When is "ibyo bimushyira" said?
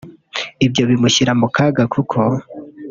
0.65-1.31